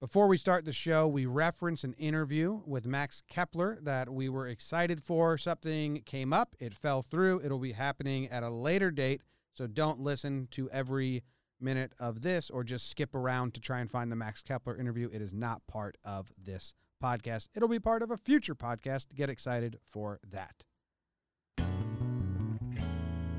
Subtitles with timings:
[0.00, 4.46] Before we start the show, we reference an interview with Max Kepler that we were
[4.46, 5.36] excited for.
[5.36, 7.40] Something came up, it fell through.
[7.42, 9.22] It'll be happening at a later date,
[9.54, 11.24] so don't listen to every
[11.60, 15.10] minute of this or just skip around to try and find the Max Kepler interview.
[15.12, 17.48] It is not part of this podcast.
[17.56, 19.06] It'll be part of a future podcast.
[19.16, 20.62] Get excited for that.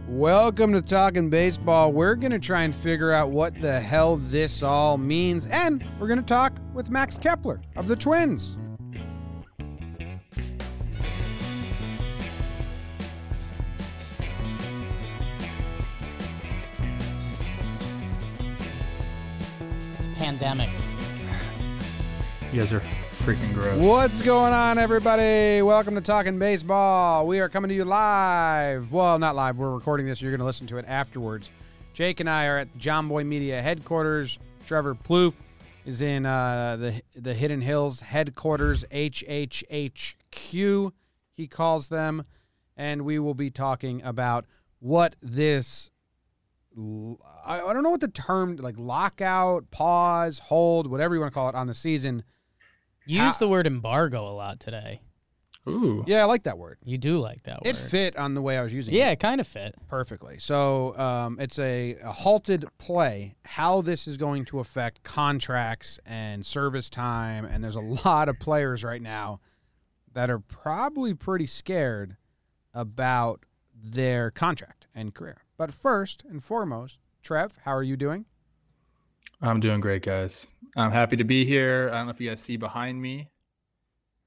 [0.10, 1.94] Welcome to Talking Baseball.
[1.94, 6.08] We're going to try and figure out what the hell this all means, and we're
[6.08, 8.58] going to talk with Max Kepler of the Twins.
[19.94, 20.70] It's a pandemic.
[22.52, 22.82] You guys are
[23.30, 23.78] freaking gross.
[23.78, 25.62] What's going on, everybody?
[25.62, 27.28] Welcome to Talking Baseball.
[27.28, 28.92] We are coming to you live.
[28.92, 29.58] Well, not live.
[29.58, 30.20] We're recording this.
[30.20, 31.52] You're going to listen to it afterwards.
[31.94, 34.40] Jake and I are at Jomboy Media headquarters.
[34.66, 35.36] Trevor Plouffe
[35.86, 40.92] is in uh, the the Hidden Hills headquarters, HHHQ,
[41.36, 42.26] he calls them,
[42.76, 44.46] and we will be talking about
[44.80, 45.92] what this.
[47.46, 51.50] I, don't know what the term like lockout, pause, hold, whatever you want to call
[51.50, 52.24] it on the season.
[53.10, 55.02] You How- use the word embargo a lot today.
[55.68, 56.04] Ooh.
[56.08, 56.78] Yeah, I like that word.
[56.84, 57.68] You do like that word.
[57.68, 57.90] It word.
[57.90, 58.98] fit on the way I was using it.
[58.98, 59.74] Yeah, it it kind of fit.
[59.88, 60.38] perfectly.
[60.38, 63.36] So um, it's a, a halted play.
[63.46, 68.40] How this is going to affect contracts and service time, and there's a lot of
[68.40, 69.40] players right now
[70.14, 72.16] that are probably pretty scared
[72.74, 73.44] about
[73.76, 75.44] their contract and career.
[75.58, 78.26] But first and foremost, Trev, how are you doing?
[79.42, 80.48] I'm doing great, guys.
[80.76, 81.90] I'm happy to be here.
[81.92, 83.30] I don't know if you guys see behind me.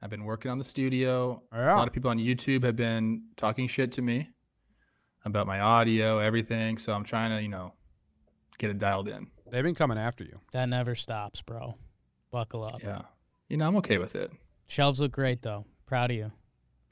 [0.00, 1.42] I've been working on the studio.
[1.52, 4.30] A lot of people on YouTube have been talking shit to me
[5.24, 6.78] about my audio, everything.
[6.78, 7.74] So I'm trying to, you know,
[8.58, 9.28] get it dialed in.
[9.50, 10.40] They've been coming after you.
[10.52, 11.76] That never stops, bro.
[12.30, 12.82] Buckle up.
[12.82, 13.02] Yeah.
[13.48, 14.32] You know, I'm okay with it.
[14.66, 15.66] Shelves look great though.
[15.86, 16.32] Proud of you.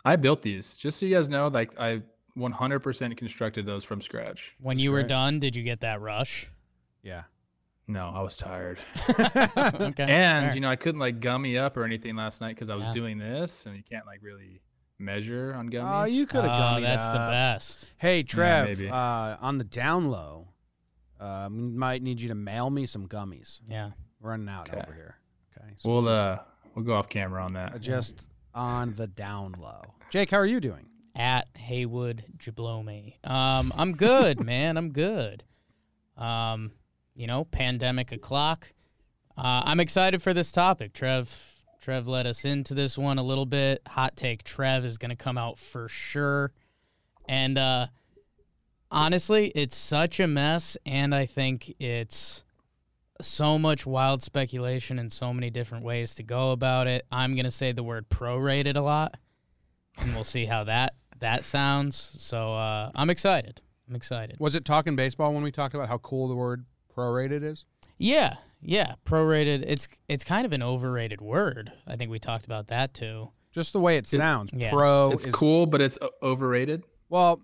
[0.05, 0.77] I built these.
[0.77, 2.03] Just so you guys know, like I
[2.37, 4.55] 100% constructed those from scratch.
[4.61, 6.51] When That's you were done, did you get that rush?
[7.03, 7.23] Yeah.
[7.91, 8.79] No, I was tired.
[9.09, 9.15] okay.
[9.79, 10.55] And fair.
[10.55, 12.95] you know, I couldn't like gummy up or anything last night because I was Yeah.
[12.95, 14.63] doing this, and you can't like really
[14.99, 16.03] measure on gummies.
[16.03, 16.59] Oh, you could have gummy.
[16.59, 16.83] Oh, gone.
[16.83, 17.91] that's the best.
[17.99, 18.89] Hey, Trev, maybe.
[18.89, 20.49] uh, on the down low,
[21.19, 23.61] um, might need you to mail me some gummies.
[23.67, 23.91] Yeah.
[24.21, 24.81] Running out Okay.
[24.81, 25.17] over here.
[25.59, 25.73] Okay.
[25.79, 26.39] so We'll just- uh
[26.75, 27.75] we'll go off camera on that.
[27.75, 29.83] Uh, just on the down low.
[30.11, 30.87] Jake, how are you doing?
[31.17, 33.15] At Haywood Jablomi.
[33.29, 34.77] Um, I'm good, man.
[34.77, 35.43] I'm good.
[36.17, 36.73] Um,
[37.21, 38.73] you know, pandemic o'clock.
[39.37, 40.95] Uh, I'm excited for this topic.
[40.95, 41.47] Trev
[41.79, 43.83] Trev led us into this one a little bit.
[43.89, 46.53] Hot take Trev is gonna come out for sure.
[47.29, 47.89] And uh
[48.91, 52.43] honestly, it's such a mess and I think it's
[53.21, 57.05] so much wild speculation and so many different ways to go about it.
[57.13, 59.19] I'm gonna say the word prorated a lot.
[59.99, 62.13] And we'll see how that that sounds.
[62.17, 63.61] So uh, I'm excited.
[63.89, 64.37] I'm excited.
[64.39, 66.65] Was it talking baseball when we talked about how cool the word
[66.95, 67.65] prorated is?
[67.99, 69.65] Yeah, yeah, prorated.
[69.67, 71.73] It's it's kind of an overrated word.
[71.87, 73.31] I think we talked about that too.
[73.53, 74.51] Just the way it sounds.
[74.53, 74.71] Yeah.
[74.71, 76.85] Pro it's is cool, but it's overrated.
[77.09, 77.41] well,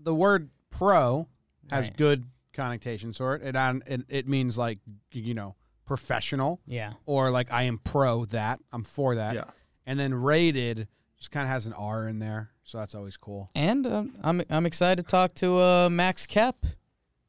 [0.00, 1.26] the word pro
[1.70, 1.96] has Right.
[1.96, 3.42] good connotation sort.
[3.42, 4.78] It on it, it means like
[5.12, 8.60] you know, professional Yeah, or like I am pro that.
[8.72, 9.34] I'm for that.
[9.34, 9.44] Yeah.
[9.86, 13.50] And then rated just kind of has an R in there, so that's always cool.
[13.54, 16.66] and um, I'm I'm excited to talk to uh, Max Kep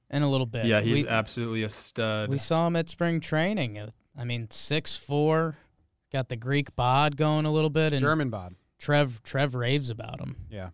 [0.10, 0.66] in a little bit.
[0.66, 2.30] Yeah, he's we, absolutely a stud.
[2.30, 3.78] we saw him at spring training.
[3.78, 5.56] Uh, I mean, six four,
[6.12, 8.56] got the Greek bod going a little bit, and German bod.
[8.80, 10.36] Trev Trev raves about him.
[10.50, 10.70] Yeah.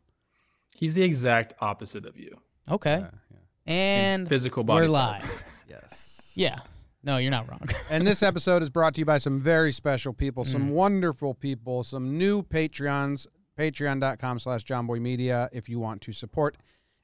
[0.75, 2.37] He's the exact opposite of you.
[2.69, 3.73] Okay, Yeah, yeah.
[3.73, 3.73] in
[4.21, 4.87] and physical body.
[4.87, 5.23] we're type.
[5.23, 5.43] live.
[5.69, 6.33] Yes.
[6.35, 6.59] Yeah,
[7.03, 7.61] no, you're not wrong.
[7.89, 10.71] and this episode is brought to you by some very special people, some Mm.
[10.71, 13.27] wonderful people, some new Patreons,
[13.57, 16.57] patreon.com slash jomboymedia if you want to support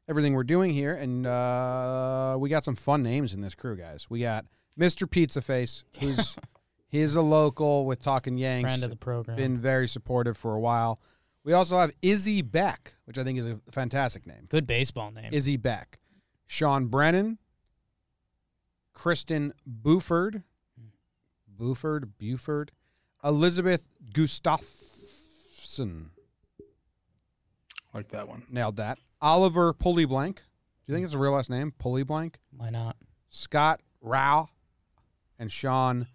[0.10, 0.94] everything we're doing here.
[0.94, 4.10] And uh, we got some fun names in this crew, guys.
[4.10, 4.46] We got
[4.78, 5.10] Mr.
[5.10, 6.36] Pizza Face, who's
[6.90, 9.38] he's a local with Talking Yanks, Friend of the program.
[9.38, 11.00] been very supportive for a while.
[11.44, 14.48] We also have Izzy Beck, which I think is a fantastic name.
[14.50, 15.30] Good baseball name.
[15.32, 16.00] Izzy Beck,
[16.48, 17.38] Sean Brennan,
[18.94, 20.44] Kristen Buford,
[21.48, 22.72] Buford, Buford,
[23.24, 23.84] Elizabeth
[24.14, 26.12] Gustafson,
[27.94, 28.44] like that one.
[28.50, 28.98] nailed that.
[29.22, 30.36] Oliver Pullyblank.
[30.38, 30.42] Do
[30.88, 31.74] you think it's a real last name?
[31.80, 32.36] Pullyblank.
[32.56, 32.96] Why not?
[33.30, 34.48] Scott Rao,
[35.38, 36.08] and Sean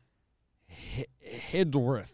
[0.68, 1.06] Hi-
[1.52, 2.10] Hidlrith.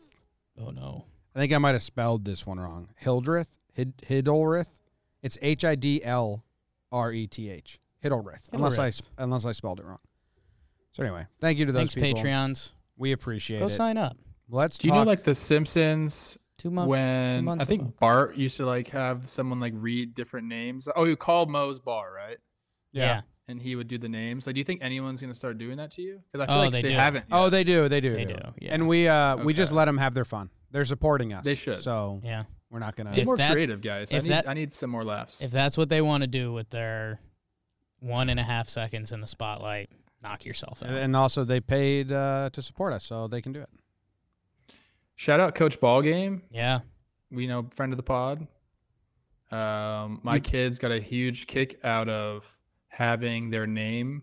[0.60, 1.04] Oh no.
[1.34, 2.88] I think I might have spelled this one wrong.
[2.96, 4.66] Hildreth, Hid- Hidlrith.
[5.22, 6.44] It's H I D L
[6.92, 7.78] R E T H.
[8.04, 8.42] Hidlrith.
[8.52, 8.92] Unless I
[9.22, 9.98] unless I spelled it wrong.
[10.92, 12.22] So anyway, thank you to those Thanks, people.
[12.22, 12.70] Patreons.
[12.96, 13.60] We appreciate it.
[13.60, 13.70] Go it.
[13.70, 14.16] sign up.
[14.48, 15.04] Let's Do you talk.
[15.06, 16.88] know like The Simpsons Two months.
[16.88, 17.94] when months I think ago.
[18.00, 20.88] Bart used to like have someone like read different names?
[20.94, 22.38] Oh, you called Moe's Bar, right?
[22.92, 23.22] Yeah.
[23.48, 24.46] And he would do the names.
[24.46, 26.20] Like, do you think anyone's gonna start doing that to you?
[26.30, 27.24] Because I feel Oh, like they they, haven't.
[27.32, 27.88] oh, they do.
[27.88, 28.12] They do.
[28.12, 28.74] They do, yeah.
[28.74, 30.50] And we uh we just let them have their fun.
[30.70, 31.44] They're supporting us.
[31.44, 31.78] They should.
[31.78, 32.44] So Yeah.
[32.70, 33.12] we're not gonna.
[33.12, 34.12] Be more creative, guys.
[34.12, 35.40] I need that- I need some more laughs.
[35.40, 37.20] If that's what they want to do with their
[37.98, 39.90] one and a half seconds in the spotlight,
[40.22, 40.88] knock yourself out.
[40.90, 43.68] and, and also they paid uh, to support us, so they can do it.
[45.20, 46.40] Shout out Coach Ballgame.
[46.50, 46.80] yeah.
[47.30, 48.46] we know friend of the pod.
[49.50, 52.56] Um, my You- kids got a huge kick out of
[52.88, 54.22] having their name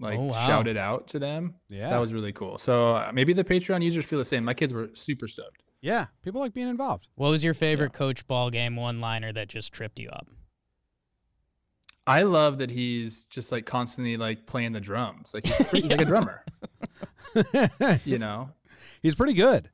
[0.00, 0.46] like Oh, wow.
[0.46, 1.56] shouted out to them.
[1.68, 1.90] Yeah.
[1.90, 2.56] That was really cool.
[2.56, 4.44] So uh, maybe the Patreon users feel the same.
[4.44, 5.62] My kids were super stoked.
[5.82, 6.06] yeah.
[6.22, 7.08] People like being involved.
[7.16, 10.26] What was your favorite coach ball game one liner that just tripped you up?
[12.06, 15.32] I love that he's just like constantly like playing the drums.
[15.34, 16.42] Like he's, pretty, he's like a drummer,
[18.06, 18.48] you know?
[19.02, 19.68] He's pretty good.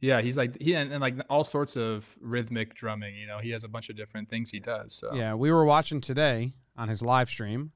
[0.00, 3.14] Yeah, he's like he and, and like all sorts of rhythmic drumming.
[3.16, 4.94] You know, he has a bunch of different things he does.
[4.94, 7.72] So Yeah, we were watching today on his live stream,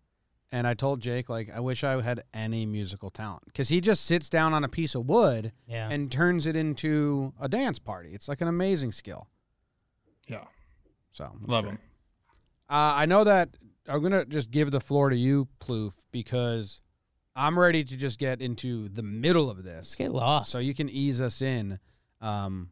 [0.50, 4.04] and I told Jake like I wish I had any musical talent because he just
[4.06, 5.88] sits down on a piece of wood Yeah.
[5.90, 8.10] and turns it into a dance party.
[8.14, 9.28] It's like an amazing skill.
[10.26, 10.44] yeah,
[11.12, 11.72] So love great.
[11.72, 11.78] him.
[12.70, 13.50] Uh, I know that
[13.86, 16.80] I'm gonna just give the floor to you, Plouffe, because
[17.36, 20.50] I'm ready to just get into the middle of Let's this, get lost.
[20.50, 21.78] so you can ease us in.
[22.20, 22.70] Um,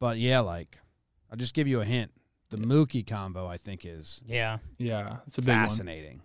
[0.00, 0.78] but yeah, like
[1.30, 2.10] I'll just give you a hint.
[2.50, 4.58] The Mookie combo, I think, is yeah.
[4.78, 5.64] Yeah, it's a big one.
[5.64, 6.20] fascinating.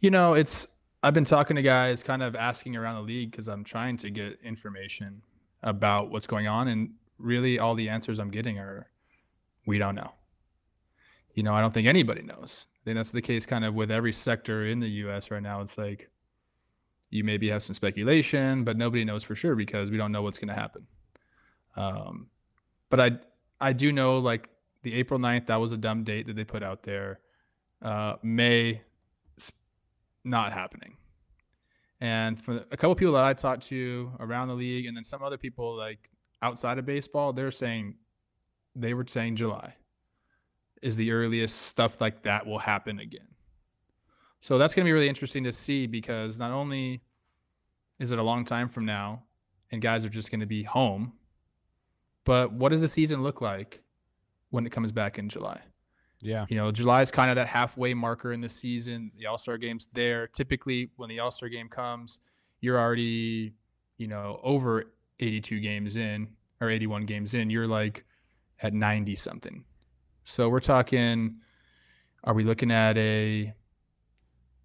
[0.00, 0.66] You know, it's
[1.02, 4.10] I've been talking to guys, kind of asking around the league because I'm trying to
[4.10, 5.22] get information
[5.62, 8.88] about what's going on, and really all the answers I'm getting are
[9.66, 10.12] we don't know.
[11.34, 12.66] You know, I don't think anybody knows.
[12.82, 15.30] I think that's the case kind of with every sector in the U.S.
[15.30, 15.60] right now.
[15.60, 16.10] It's like
[17.10, 20.38] you maybe have some speculation, but nobody knows for sure because we don't know what's
[20.38, 20.86] going to happen.
[21.76, 22.28] Um,
[22.90, 23.10] but I
[23.60, 24.48] I do know like
[24.82, 27.20] the April 9th, that was a dumb date that they put out there.
[27.80, 28.82] Uh, May
[30.24, 30.96] not happening.
[32.00, 35.22] And for a couple people that I talked to around the league, and then some
[35.22, 36.10] other people like
[36.42, 37.94] outside of baseball, they're saying
[38.74, 39.74] they were saying July
[40.82, 43.28] is the earliest stuff like that will happen again.
[44.40, 47.02] So that's going to be really interesting to see because not only
[48.00, 49.22] is it a long time from now
[49.70, 51.12] and guys are just going to be home,
[52.24, 53.82] but what does the season look like
[54.50, 55.60] when it comes back in July?
[56.20, 56.46] Yeah.
[56.48, 59.10] You know, July is kind of that halfway marker in the season.
[59.18, 60.28] The All Star game's there.
[60.28, 62.20] Typically, when the All Star game comes,
[62.60, 63.54] you're already,
[63.98, 66.28] you know, over 82 games in
[66.60, 67.50] or 81 games in.
[67.50, 68.04] You're like
[68.62, 69.64] at 90 something.
[70.24, 71.40] So we're talking,
[72.22, 73.52] are we looking at a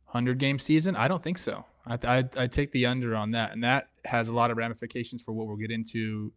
[0.05, 0.95] 100 game season?
[0.95, 1.65] I don't think so.
[1.87, 3.51] I, I, I take the under on that.
[3.51, 6.31] And that has a lot of ramifications for what we'll get into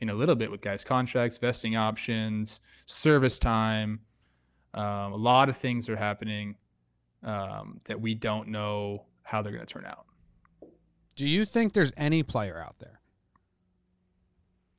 [0.00, 4.00] in a little bit with guys' contracts, vesting options, service time.
[4.74, 6.56] Um, a lot of things are happening
[7.22, 10.06] um, that we don't know how they're going to turn out.
[11.16, 13.00] Do you think there's any player out there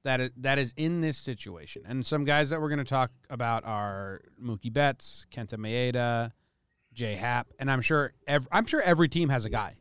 [0.04, 1.84] that is, that is in this situation?
[1.88, 6.32] And some guys that we're going to talk about are Mookie Betts, Kenta Maeda,
[6.94, 9.78] Jay Happ, and I'm sure ev- I'm sure every team has a guy.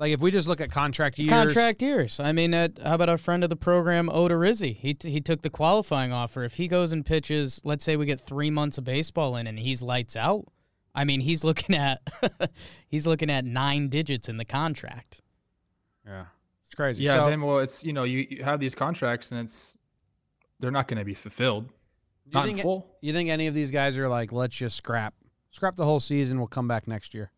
[0.00, 2.18] Like if we just look at contract years, Contract years.
[2.18, 4.76] I mean, uh, how about our friend of the program, Odorizzi?
[4.76, 6.42] He, t- he took the qualifying offer.
[6.42, 9.58] If he goes and pitches, let's say we get three months of baseball in and
[9.58, 10.46] he's lights out.
[10.96, 12.00] I mean, he's looking at
[12.88, 15.22] he's looking at nine digits in the contract.
[16.06, 16.26] yeah,
[16.64, 17.04] it's crazy.
[17.04, 19.76] Yeah, So, then well, it's you know you, you have these contracts and it's
[20.60, 21.72] they're not going to be fulfilled, do
[22.26, 22.96] you not think in full.
[23.00, 25.14] you think any of these guys are like, let's just scrap
[25.50, 26.38] scrap the whole season?
[26.38, 27.32] We'll come back next year.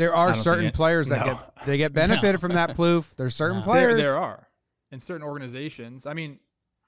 [0.00, 1.34] There are certain it- players that no.
[1.34, 3.14] get they get benefited from that Plouffe.
[3.16, 3.64] There's certain No.
[3.64, 3.94] players.
[4.02, 4.48] There, there are
[4.90, 6.06] in certain organizations.
[6.06, 6.38] I mean,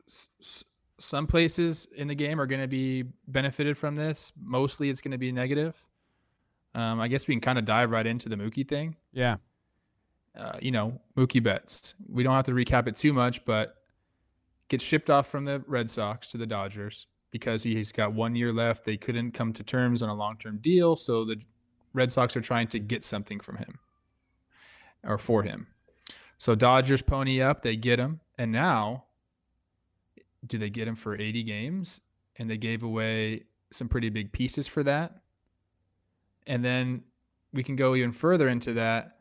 [0.09, 0.65] s- s-
[0.99, 4.33] some places in the game are going to be benefited from this.
[4.41, 5.75] Mostly, it's going to be negative.
[6.75, 8.97] Um, I guess we can kind of dive right into the Mookie thing.
[9.13, 9.37] Yeah,
[10.39, 11.95] uh, you know, Mookie Betts.
[12.09, 13.77] We don't have to recap it too much, but
[14.69, 18.53] gets shipped off from the Red Sox to the Dodgers because he's got one year
[18.55, 18.85] left.
[18.87, 21.37] They couldn't come to terms on a long term deal, so the
[21.93, 23.79] Red Sox are trying to get something from him
[25.05, 25.67] or for him.
[26.39, 29.05] So Dodgers pony up, they get him, and now
[30.47, 32.01] do they get him for 80 games?
[32.37, 35.21] And they gave away some pretty big pieces for that.
[36.47, 37.05] And then
[37.53, 39.19] we can go even further into that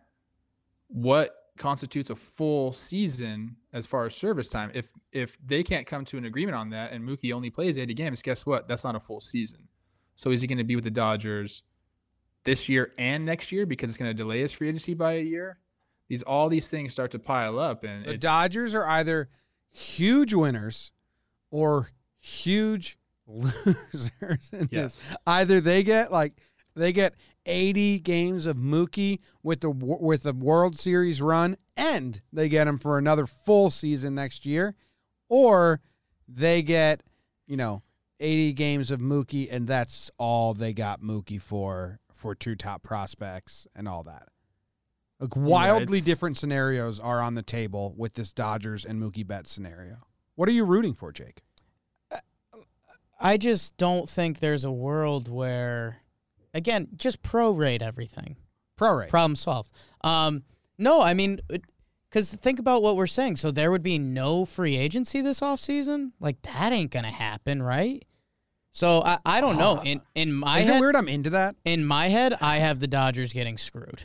[0.87, 4.71] what constitutes a full season as far as service time.
[4.73, 7.93] If if they can't come to an agreement on that and Mookie only plays 80
[7.93, 8.67] games, guess what?
[8.67, 9.67] That's not a full season.
[10.15, 11.63] So is he going to be with the Dodgers
[12.43, 15.21] this year and next year because it's going to delay his free agency by a
[15.21, 15.57] year?
[16.09, 19.29] these all these things start to pile up, and The Dodgers are either
[19.69, 20.91] huge winners
[21.51, 21.87] or
[22.19, 24.69] huge losers in this.
[24.71, 26.33] yes, Either they get like
[26.75, 32.49] they get 80 games of Mookie with the with the World Series run and they
[32.49, 34.75] get him for another full season next year
[35.29, 35.79] or
[36.27, 37.03] they get,
[37.47, 37.83] you know,
[38.19, 43.67] 80 games of Mookie and that's all they got Mookie for for two top prospects
[43.75, 44.29] and all that.
[45.19, 49.51] Like wildly it's- different scenarios are on the table with this Dodgers and Mookie Betts
[49.51, 49.97] scenario.
[50.35, 51.41] What are you rooting for, Jake?
[53.19, 55.97] I just don't think there's a world where,
[56.55, 58.35] again, just prorate everything.
[58.79, 59.09] Prorate.
[59.09, 59.71] Problem solved.
[60.03, 60.43] Um,
[60.79, 61.39] no, I mean,
[62.09, 63.35] because think about what we're saying.
[63.35, 66.13] So there would be no free agency this offseason?
[66.19, 68.03] Like, that ain't going to happen, right?
[68.73, 69.81] So I, I don't know.
[69.83, 71.55] In in my Is it head, weird I'm into that?
[71.65, 74.03] in my head, I have the Dodgers getting screwed.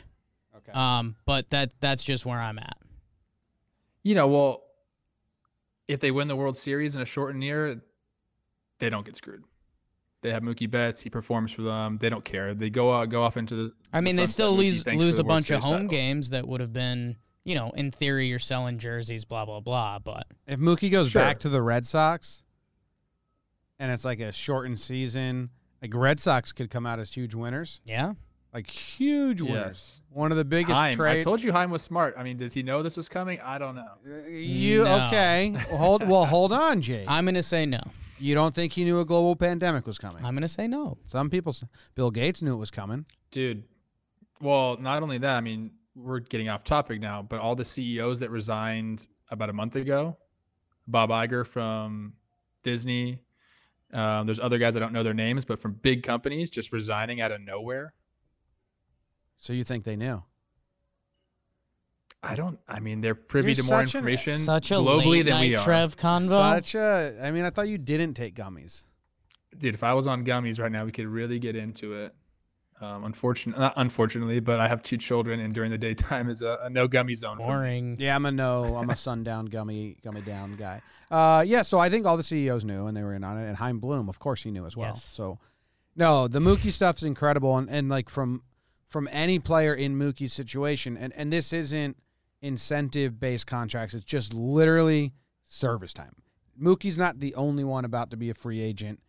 [0.55, 0.71] Okay.
[0.73, 2.77] Um, but that that's just where I'm at.
[4.03, 4.63] you know, well,
[5.87, 7.81] if they win the World Series in a shortened year,
[8.79, 9.43] they don't get screwed.
[10.21, 10.99] They have Mookie Betts.
[11.01, 11.97] He performs for them.
[11.97, 12.53] They don't care.
[12.53, 13.73] They go out, go off into the.
[13.93, 14.33] I mean, the they sunset.
[14.33, 15.87] still Mookie, lose thanks for lose the a World bunch of Series home title.
[15.89, 19.99] games that would have been, you know, in theory, you're selling jerseys, blah blah blah.
[19.99, 21.21] But If Mookie goes Sure.
[21.21, 22.43] back to the Red Sox
[23.79, 25.49] and it's like a shortened season,
[25.81, 27.81] like Red Sox could come out as huge winners.
[27.85, 28.13] yeah,
[28.53, 29.55] Like huge winners.
[29.57, 30.01] Yes.
[30.09, 32.15] One of the biggest Chaim, I told you Chaim was smart.
[32.17, 33.39] I mean, does he know this was coming?
[33.41, 33.91] I don't know.
[34.07, 35.05] Uh, you No.
[35.07, 35.51] okay?
[35.69, 37.05] Well, hold well, hold on, Jake.
[37.07, 37.81] I'm gonna say no.
[38.19, 40.25] you don't think he knew a global pandemic was coming?
[40.25, 40.97] I'm gonna say no.
[41.05, 41.53] Some people,
[41.93, 43.05] Bill Gates knew it was coming.
[43.31, 43.63] Dude,
[44.41, 48.19] well, not only that, I mean, we're getting off topic now, but all the CEOs
[48.21, 50.15] that resigned about a month ago,
[50.87, 52.13] Bob Iger from
[52.63, 53.19] Disney,
[53.93, 57.21] um, there's other guys I don't know their names, but from big companies just resigning
[57.21, 57.93] out of nowhere.
[59.37, 60.23] So you think they knew?
[62.23, 62.59] I don't.
[62.67, 65.39] I mean, they're privy You're to more such an- information Such a globally late than
[65.39, 65.63] we night are.
[65.63, 66.27] Trev convo.
[66.55, 67.15] Such a.
[67.21, 68.83] I mean, I thought you didn't take gummies.
[69.57, 72.13] Dude, if I was on gummies right now, we could really get into it.
[72.79, 76.59] Um, unfortunately, not unfortunately, but I have two children, and during the daytime is a,
[76.63, 77.37] a no gummy zone.
[77.37, 77.47] For me.
[77.47, 77.97] Boring.
[77.99, 78.75] Yeah, I'm a no.
[78.75, 80.81] I'm a sundown gummy gummy down guy.
[81.09, 81.63] Uh, yeah.
[81.63, 83.47] So I think all the CEOs knew, and they were in on it.
[83.47, 84.93] And Chaim Bloom, of course, he knew as well.
[84.93, 85.09] Yes.
[85.11, 85.39] So,
[85.95, 88.43] no, the Mookie stuff's incredible, and, and like from
[88.87, 91.97] from any player in Mookie's situation, and and this isn't
[92.41, 93.95] incentive based contracts.
[93.95, 95.13] It's just literally
[95.45, 96.15] service time.
[96.61, 98.99] Mookie's not the only one about to be a free agent,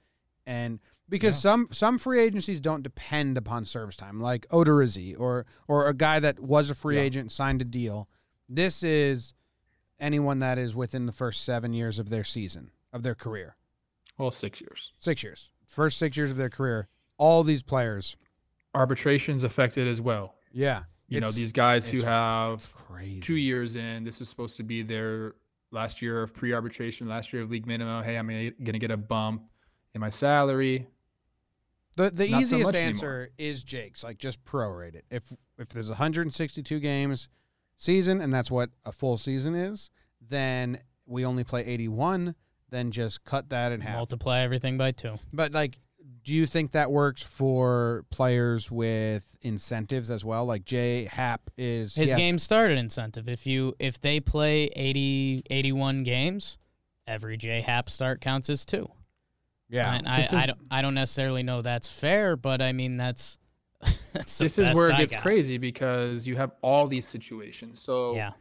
[0.47, 1.51] and because Yeah.
[1.51, 6.21] some some free agencies don't depend upon service time, like Odorizzi or or a guy
[6.21, 7.03] that was a free Yeah.
[7.03, 8.09] agent signed a deal.
[8.49, 9.35] This is
[10.01, 13.57] anyone that is within the first seven years of their season of their career,
[14.17, 14.93] Well, six years.
[14.99, 16.89] six years, first six years of their career.
[17.17, 18.17] All these players,
[18.75, 20.37] Arbitrations affected as well.
[20.53, 23.21] yeah, You know, these guys who have crazy.
[23.21, 25.35] two years in, this was supposed to be their
[25.71, 28.05] last year of pre-arbitration, last year of league minimum.
[28.05, 29.43] Hey, I'm gonna gonna get a bump
[29.95, 30.87] in my salary.
[31.99, 33.29] The the Not easiest much answer anymore.
[33.39, 34.05] is Jake's.
[34.05, 35.05] Like just prorate it.
[35.11, 37.29] If if there's 162 games
[37.77, 39.91] season and that's what a full season is,
[40.21, 42.37] then we only play 81.
[42.71, 43.97] Then just cut that in half.
[43.97, 45.17] Multiply everything by two.
[45.33, 45.81] But like,
[46.23, 50.45] do you think that works for players with incentives as well?
[50.45, 53.29] Like Jay Happ is His yeah, game started incentive.
[53.29, 56.59] If you if they play 80, 81 games,
[57.09, 58.89] every J Happ start counts as two.
[59.71, 62.97] Yeah, And I, This I, don't, I don't necessarily know that's fair, but I mean
[62.97, 63.39] that's
[64.13, 65.23] that's the this is where it I gets got.
[65.23, 67.81] crazy because you have all these situations.
[67.81, 68.33] So Yeah.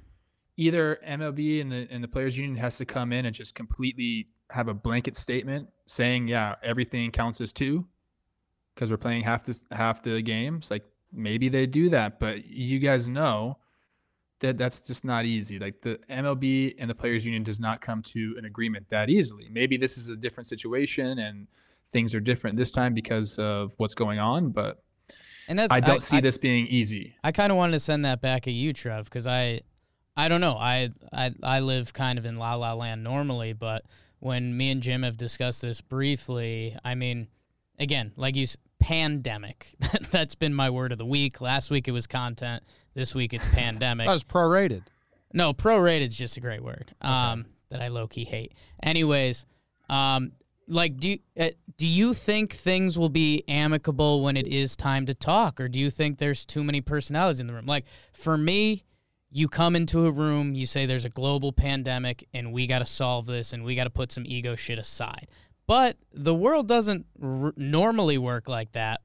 [0.57, 4.27] either MLB and the and the players union has to come in and just completely
[4.51, 7.85] have a blanket statement saying, yeah, everything counts as two
[8.73, 10.71] because we're playing half this half the games.
[10.71, 13.57] Like maybe they do that, but you guys know
[14.39, 15.59] that that's just not easy.
[15.59, 19.49] Like the MLB and the players union does not come to an agreement that easily.
[19.51, 21.47] Maybe this is a different situation and
[21.91, 24.83] things are different this time because of what's going on, but
[25.47, 27.15] And that's I don't see I, this being easy.
[27.23, 29.61] I kind of wanted to send that back at you, Trev, because I,
[30.15, 30.57] I don't know.
[30.57, 33.85] I, I I live kind of in la la land normally, but
[34.19, 37.27] when me and Jim have discussed this briefly, I mean,
[37.79, 38.47] again, like you,
[38.79, 39.75] pandemic.
[40.11, 41.41] That's been my word of the week.
[41.41, 42.63] Last week it was content.
[42.97, 44.07] This week it's pandemic.
[44.07, 44.81] that was prorated.
[45.31, 46.95] No, prorated is just a great word.
[46.99, 48.53] Um, that I low key hate.
[48.81, 49.45] Anyways,
[49.87, 50.31] um,
[50.67, 55.05] like, do you, uh, do you think things will be amicable when it is time
[55.05, 57.67] to talk, or do you think there's too many personalities in the room?
[57.67, 58.83] Like, for me,
[59.29, 62.85] you come into a room, you say there's a global pandemic, and we got to
[62.87, 65.27] solve this, and we got to put some ego shit aside.
[65.67, 69.01] But the world doesn't r- normally work like that.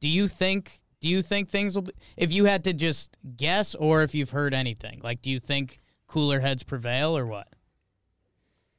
[0.00, 3.74] Do you think Do you think things will be, if you had to just guess
[3.74, 5.00] or if you've heard anything?
[5.02, 7.48] Like, do you think cooler heads prevail or what?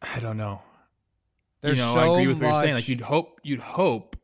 [0.02, 0.62] I don't know.
[1.62, 2.74] There's you know, so I agree with what you're saying.
[2.76, 4.16] Like you'd hope you'd hope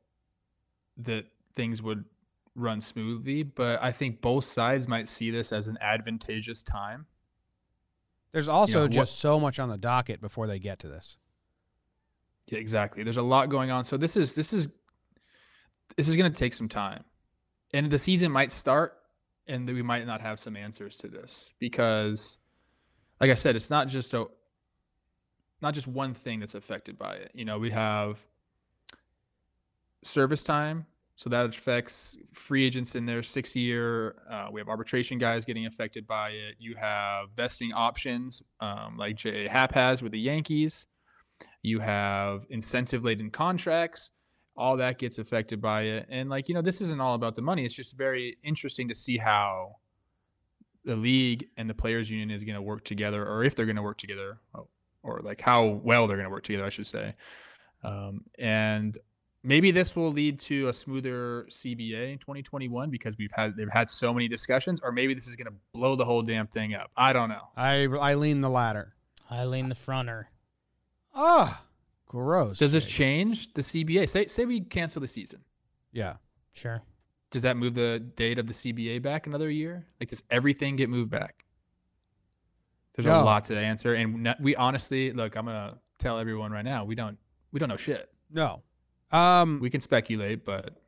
[0.97, 1.25] that
[1.55, 2.05] things would
[2.55, 7.05] run smoothly, but I think both sides might see this as an advantageous time.
[8.31, 11.17] There's also what- just so much on the docket before they get to this.
[12.47, 13.03] Yeah, exactly.
[13.03, 13.83] There's a lot going on.
[13.83, 14.67] So this is this is
[15.95, 17.03] this is going to take some time.
[17.73, 18.93] And the season might start
[19.47, 22.37] and we might not have some answers to this because
[23.19, 24.25] like I said, it's not just a
[25.61, 27.31] not just one thing that's affected by it.
[27.33, 28.19] You know, we have
[30.03, 34.15] service time, so that affects free agents in their six year.
[34.29, 36.55] Uh, we have arbitration guys getting affected by it.
[36.59, 39.47] You have vesting options, um, like J.
[39.47, 40.85] Happ has with the Yankees.
[41.63, 44.11] You have incentive laden contracts.
[44.57, 46.07] All that gets affected by it.
[46.09, 47.65] And, like, you know, this isn't all about the money.
[47.65, 49.77] It's just very interesting to see how
[50.83, 53.75] the league and the players union is going to work together or if they're going
[53.75, 54.67] to work together or,
[55.03, 57.13] or like how well they're going to work together, I should say.
[57.83, 58.97] Um, and
[59.43, 63.89] maybe this will lead to a smoother CBA in 2021 because we've had they've had
[63.89, 66.91] so many discussions, or maybe this is going to blow the whole damn thing up.
[66.95, 67.49] I don't know.
[67.55, 68.95] I I lean the latter.
[69.29, 70.25] I lean the fronter.
[71.13, 71.63] Ah,
[72.07, 72.59] gross.
[72.59, 72.93] Does this Jake.
[72.93, 74.09] change the CBA?
[74.09, 75.41] Say say we cancel the season.
[75.91, 76.15] Yeah.
[76.53, 76.81] Sure.
[77.29, 79.85] Does that move the date of the CBA back another year?
[79.99, 81.43] Like does everything get moved back?
[82.95, 83.21] There's No.
[83.21, 85.35] a lot to answer, and we honestly look.
[85.35, 86.83] I'm gonna tell everyone right now.
[86.85, 87.17] We don't
[87.51, 88.09] we don't know shit.
[88.31, 88.63] No.
[89.11, 90.81] Um, We can speculate, but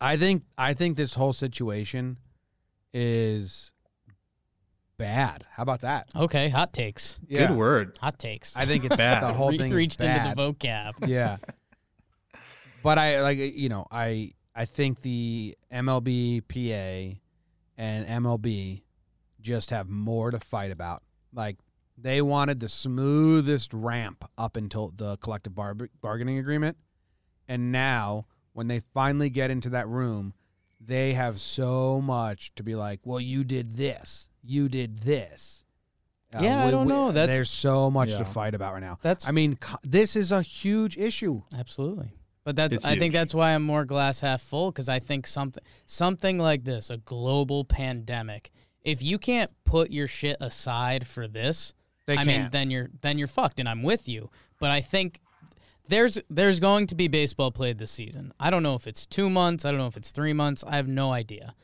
[0.00, 2.18] I think I think this whole situation
[2.92, 3.72] is
[4.98, 5.44] bad.
[5.50, 6.08] How about that?
[6.14, 6.48] Okay.
[6.48, 7.18] Hot takes.
[7.28, 7.46] Yeah.
[7.48, 7.96] good word.
[8.00, 8.56] Hot takes.
[8.56, 9.22] I think it's Bad.
[9.22, 10.30] the whole Re- thing is reached bad.
[10.30, 10.92] into the vocab.
[11.06, 11.36] yeah.
[12.82, 17.18] But I like you know I I think the MLB PA
[17.76, 18.82] and MLB
[19.40, 21.02] just have more to fight about.
[21.34, 21.56] Like
[21.98, 26.76] they wanted the smoothest ramp up until the collective bar- bargaining agreement,
[27.48, 30.32] and now when they finally get into that room,
[30.80, 35.62] they have so much to be like, well, you did this, you did this.
[36.34, 37.12] Uh, Yeah, I don't know.
[37.12, 38.18] That's- there's so much Yeah.
[38.18, 38.98] to fight about right now.
[39.02, 41.42] That's I mean, co- this is a huge issue.
[41.56, 42.12] Absolutely.
[42.44, 45.26] But that's It's I think that's why I'm more glass half full because I think
[45.26, 48.50] something something like this, a global pandemic,
[48.84, 51.72] if you can't put your shit aside for this,
[52.06, 52.26] They I can't.
[52.28, 54.30] mean then you're then you're fucked and I'm with you.
[54.60, 55.20] But I think
[55.88, 58.32] there's there's going to be baseball played this season.
[58.38, 60.76] I don't know if it's 2 months, I don't know if it's 3 months, I
[60.76, 61.54] have no idea.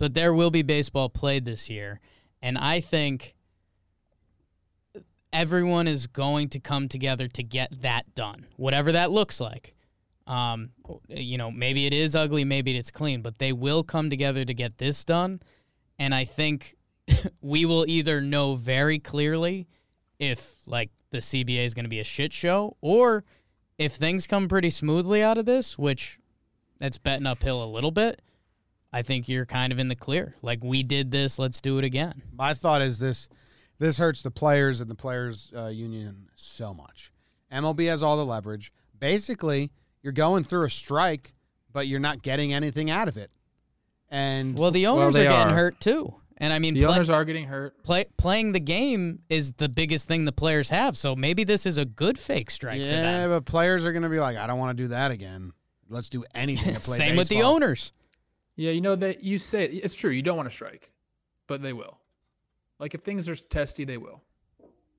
[0.00, 2.00] But there will be baseball played this year
[2.42, 3.34] and I think
[5.32, 9.74] everyone is going to come together to get that done, whatever that looks like.
[10.26, 10.70] Um,
[11.08, 14.54] you know, maybe it is ugly, maybe it's clean, but they will come together to
[14.54, 15.40] get this done.
[15.98, 16.76] And I think
[17.42, 19.68] we will either know very clearly
[20.18, 23.24] if like the CBA is going to be a shit show or
[23.76, 26.18] if things come pretty smoothly out of this, which
[26.78, 28.22] that's betting uphill a little bit.
[28.92, 30.34] I think you're kind of in the clear.
[30.42, 32.22] Like we did this, let's do it again.
[32.36, 33.28] My thought is this:
[33.78, 37.12] this hurts the players and the players' uh, union so much.
[37.52, 38.72] MLB has all the leverage.
[38.98, 39.70] Basically,
[40.02, 41.34] you're going through a strike,
[41.72, 43.30] but you're not getting anything out of it.
[44.08, 45.56] And Well, the owners they are getting are.
[45.56, 46.14] hurt too.
[46.36, 47.82] And I mean, The play- owners are getting hurt.
[47.84, 50.96] play, playing the game is the biggest thing the players have.
[50.96, 53.30] So maybe this is a good fake strike for yeah, them.
[53.30, 55.52] but players are going to be like, I don't want to do that again.
[55.88, 56.96] Let's do anything to play.
[56.96, 57.92] Same with the owners.
[58.60, 60.10] Yeah, you know that you say it's true.
[60.10, 60.92] You don't want to strike,
[61.46, 61.96] but they will.
[62.78, 64.22] Like if things are testy, they will.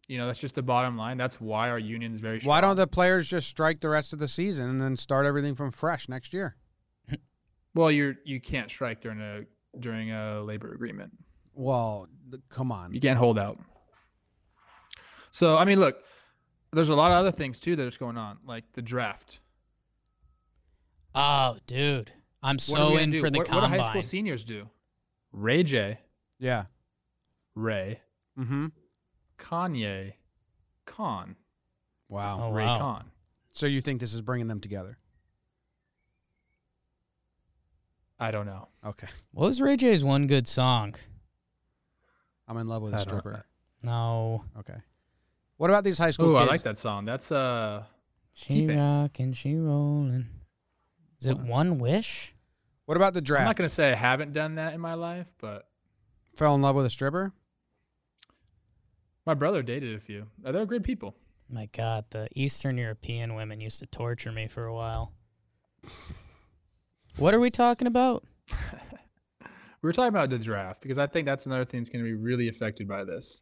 [0.08, 1.18] You know, that's just the bottom line.
[1.18, 2.50] That's why our union's very strong.
[2.50, 5.54] Why don't the players just strike the rest of the season and then start everything
[5.54, 6.56] from fresh next year?
[7.74, 9.44] Well, you're you can't strike during a
[9.80, 11.14] during a labor agreement.
[11.54, 12.08] Well,
[12.50, 12.94] come on.
[12.94, 13.60] You can't hold out.
[15.30, 15.98] So I mean, look,
[16.74, 19.40] there's a lot of other things too that's going on, like the draft.
[21.14, 22.12] Oh, dude.
[22.44, 23.20] I'm What are we so in do?
[23.20, 24.68] for the what, what do high school seniors do?
[25.32, 26.00] Ray J,
[26.40, 26.66] Yeah.
[27.56, 28.00] Ray,
[28.40, 28.68] Mm-hmm.
[29.38, 30.14] Kanye,
[30.86, 31.36] Con,
[32.10, 32.40] Wow.
[32.46, 32.80] Oh, Ray wow.
[32.80, 33.06] Con.
[33.54, 34.98] So you think this is bringing them together?
[38.20, 38.68] I don't know.
[38.86, 39.08] Okay.
[39.32, 40.96] What was Ray J's one good song?
[42.48, 43.46] I'm in love with a I don't- stripper.
[43.84, 44.44] No.
[44.60, 44.78] Okay.
[45.58, 47.06] What about these high school Oh, I like that song.
[47.06, 47.84] That's uh
[48.34, 48.78] She T-Pain.
[48.78, 50.28] rockin', she rollin'.
[51.22, 52.34] Is it One Wish?
[52.86, 53.42] What about the draft?
[53.42, 55.68] I'm not gonna say I haven't done that in my life, but
[56.36, 57.32] Fell in love with a stripper?
[59.26, 60.26] my brother dated a few.
[60.44, 61.16] Uh, They're great people.
[61.50, 65.14] My God, the Eastern European women used to torture me for a while.
[67.18, 68.24] What are we talking about?
[68.50, 69.48] we
[69.82, 72.16] were talking about the draft because I think that's another thing that's going to be
[72.16, 73.42] really affected by this.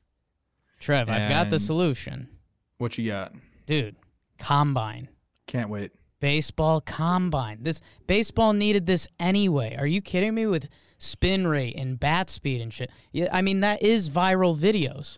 [0.80, 2.30] Trev, I've got the And- solution.
[2.78, 3.34] What you got?
[3.66, 3.96] Dude,
[4.38, 5.10] combine.
[5.48, 5.92] Can't wait.
[6.20, 7.60] Baseball combine.
[7.62, 9.76] This baseball needed this anyway.
[9.78, 12.92] Are you kidding me with spin rate and bat speed and shit?
[13.12, 15.18] Yeah, I mean that is viral videos.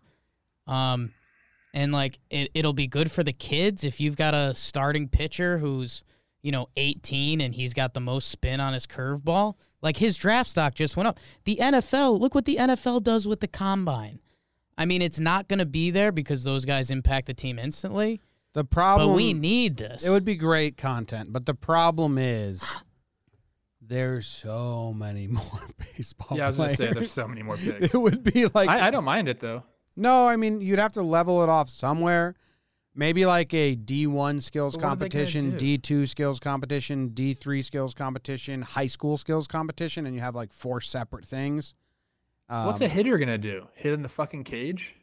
[0.71, 1.11] Um
[1.73, 5.57] and like it it'll be good for the kids if you've got a starting pitcher
[5.57, 6.03] who's,
[6.41, 9.55] you know, 18 and he's got the most spin on his curveball.
[9.81, 11.19] Like his draft stock just went up.
[11.45, 14.19] The NFL, look what the NFL does with the combine.
[14.77, 18.21] I mean, it's not going to be there because those guys impact the team instantly,
[18.53, 20.05] The but problem we need this.
[20.05, 22.63] It would be great content, but the problem is
[23.81, 25.43] there's so many more
[25.95, 27.93] baseball yeah, I was going to say there's so many more picks.
[27.93, 29.63] It would be like I, I don't mind it though.
[29.95, 32.35] no, I mean you'd have to level it off somewhere.
[32.93, 35.53] Maybe like a D1 skills But what are they gonna competition.
[35.53, 40.81] D2 skills competition, D3 skills competition, high school skills competition, and you have like four
[40.81, 41.73] separate things.
[42.49, 43.67] Um, What's a hitter going to do?
[43.75, 44.93] Hit in the fucking cage?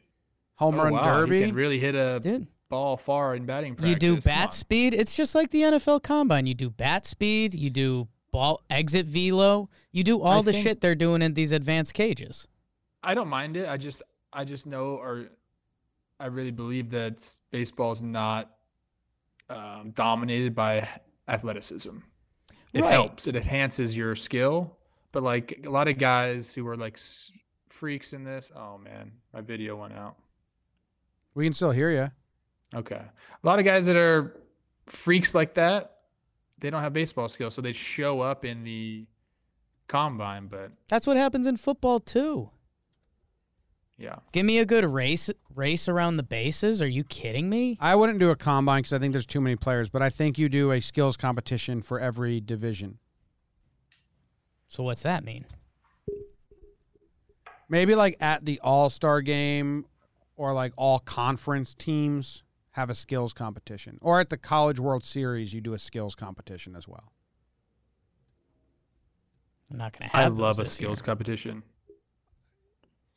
[0.53, 1.45] home Oh, run wow, He derby?
[1.47, 3.89] can really hit a Dude, ball far in batting practice.
[3.89, 4.93] you do bat speed.
[4.93, 6.45] It's just like the NFL combine.
[6.45, 10.63] You do bat speed, you do ball exit velo, you do all I the think-
[10.67, 12.47] shit they're doing in these advanced cages.
[13.03, 13.67] I don't mind it.
[13.67, 14.01] I just
[14.31, 15.29] I just know or
[16.19, 18.51] I really believe that baseball is not
[19.49, 20.87] um, dominated by
[21.27, 21.97] athleticism.
[22.73, 22.91] It Right.
[22.91, 23.25] helps.
[23.25, 24.77] It enhances your skill,
[25.11, 26.99] but like a lot of guys who are like
[27.69, 28.51] freaks in this.
[28.55, 30.17] Oh man, my video went out.
[31.33, 32.11] we can still hear you.
[32.75, 34.35] Okay, a lot of guys that are
[34.85, 35.97] freaks like that,
[36.59, 39.05] they don't have baseball skills, so they show up in the
[39.87, 40.47] combine.
[40.47, 42.51] But That's what happens in football too.
[43.97, 46.81] yeah, Give me a good race race around the bases.
[46.81, 47.77] Are you kidding me?
[47.81, 50.37] I wouldn't do a combine because I think there's too many players, but I think
[50.37, 52.99] you do a skills competition for every division.
[54.67, 55.45] So what's that mean?
[57.67, 59.85] Maybe like at the All Star game
[60.35, 63.97] or like all conference teams have a skills competition.
[64.01, 67.11] Or at the College World Series, you do a skills competition as well.
[69.71, 70.33] I'm not gonna I have.
[70.33, 71.05] those love a skills year.
[71.05, 71.63] competition.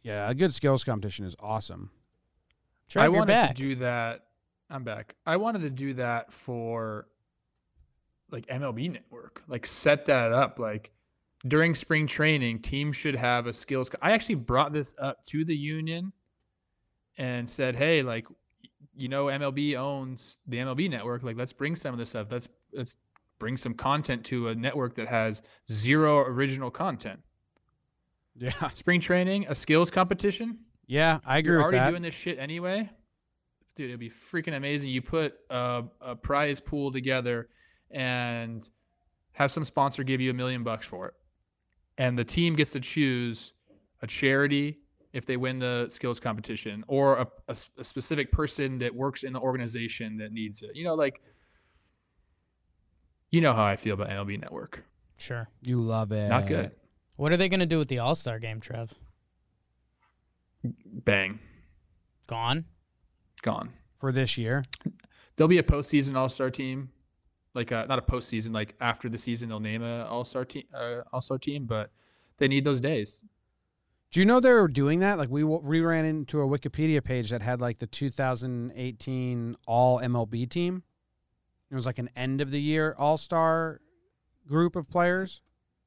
[0.03, 1.91] Yeah, a good skills competition is awesome.
[2.89, 3.55] Trev, I you're wanted back.
[3.55, 4.27] to do that.
[4.69, 5.15] I'm back.
[5.27, 7.07] I wanted to do that for
[8.31, 9.43] like MLB Network.
[9.49, 10.59] Like set that up.
[10.59, 10.91] Like
[11.47, 13.89] during spring training, teams should have a skills.
[13.89, 16.13] co- I actually brought this up to the union
[17.17, 18.27] and said, "Hey, like
[18.95, 21.23] you know, MLB owns the MLB Network.
[21.23, 22.29] Like let's bring some of this stuff.
[22.31, 22.97] Let's let's
[23.39, 27.21] bring some content to a network that has zero original content.
[28.37, 28.69] Yeah.
[28.75, 31.91] Spring training, a skills competition." Yeah, I agree You're with already that.
[31.91, 32.91] doing this shit anyway.
[33.77, 34.91] Dude, it'd be freaking amazing.
[34.91, 37.49] You put a, a prize pool together
[37.91, 38.69] and
[39.33, 41.15] have some sponsor give you a million bucks for it.
[41.97, 43.53] And the team gets to choose
[44.03, 44.81] a charity
[45.13, 50.17] if they win the skills competition or a specific person that works in the organization
[50.19, 50.75] that needs it.
[50.75, 51.21] You know, like,
[53.31, 54.85] you know how I feel about MLB Network.
[55.19, 55.49] Sure.
[55.63, 56.29] you love it.
[56.29, 56.73] Not good.
[57.17, 58.93] What are they gonna do with the All Star game, Trev?
[60.65, 61.39] Bang.
[62.27, 62.65] Gone.
[63.43, 63.71] Gone.
[64.01, 64.65] For this year.
[65.37, 66.91] there'll be a postseason All Star team,
[67.55, 70.65] like uh not a postseason, like after the season they'll name a All Star team,
[70.75, 71.91] uh, All Star team, but
[72.39, 73.25] they need those days.
[74.13, 75.17] Do you know they were doing that?
[75.19, 80.49] Like we we ran into a Wikipedia page that had like the 2018 All MLB
[80.49, 80.83] team.
[81.71, 83.81] It was like an end of the year All Star
[84.47, 85.41] group of players.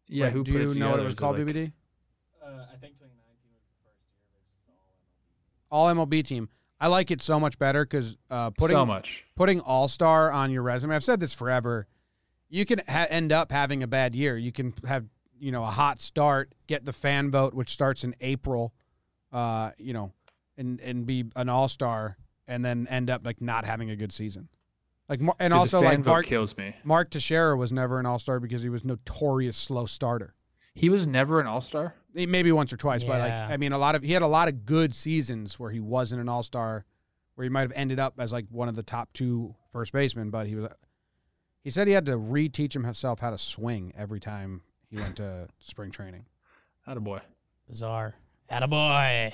[0.08, 1.72] Yeah, Like, who do put you it know what it was Is called, like- BBD?
[2.44, 3.10] Uh, I think 2019
[3.54, 4.00] was the first
[4.68, 4.76] year
[5.72, 6.50] All MLB team.
[6.80, 9.24] I like it so much better because uh, putting so much.
[9.36, 10.96] putting All Star on your resume.
[10.96, 11.88] I've said this forever.
[12.50, 14.36] You can ha- end up having a bad year.
[14.38, 15.06] You can have
[15.40, 18.74] you know a hot start, get the fan vote, which starts in April,
[19.32, 20.12] uh, you know,
[20.58, 22.18] and and be an All Star,
[22.48, 24.50] and then end up like not having a good season.
[25.08, 26.76] Like and Dude, also like Mark kills me.
[26.84, 30.34] Mark Teixeira was never an All Star because he was notorious slow starter.
[30.74, 31.96] He was never an All Star.
[32.14, 34.48] Maybe once or twice, but like I mean, a lot of he had a lot
[34.48, 36.86] of good seasons where he wasn't an All Star,
[37.36, 40.32] where he might have ended up as like one of the top two first basemen.
[40.32, 40.70] But he was,
[41.62, 44.62] he said he had to reteach himself how to swing every time
[44.96, 46.26] he went to spring training.
[46.88, 47.20] Not a boy.
[47.68, 48.16] Bizarre.
[48.50, 49.34] Attaboy.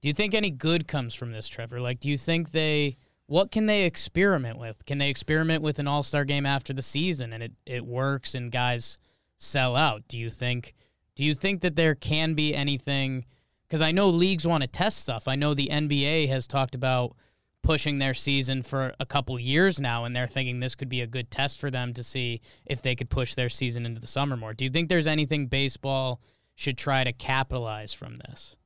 [0.00, 1.80] Do you think any good comes from this, Trevor?
[1.80, 4.84] Like, do you think they, what can they experiment with?
[4.84, 8.34] Can they experiment with an all star game after the season and it, it works
[8.34, 8.98] and guys
[9.38, 10.06] sell out?
[10.06, 10.74] Do you think,
[11.14, 13.24] do you think that there can be anything?
[13.66, 15.28] Because I know leagues want to test stuff.
[15.28, 17.16] I know the NBA has talked about
[17.62, 21.06] pushing their season for a couple years now, and they're thinking this could be a
[21.06, 24.36] good test for them to see if they could push their season into the summer
[24.36, 24.54] more.
[24.54, 26.20] Do you think there's anything baseball
[26.54, 28.56] should try to capitalize from this?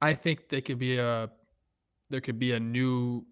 [0.00, 1.30] I think they could be a
[2.10, 3.24] there could be a new